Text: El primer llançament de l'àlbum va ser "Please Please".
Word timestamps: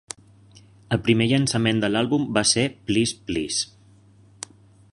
El 0.95 0.99
primer 1.07 1.27
llançament 1.31 1.83
de 1.83 1.91
l'àlbum 1.95 2.25
va 2.37 2.43
ser 2.53 2.63
"Please 2.89 3.21
Please". 3.29 4.53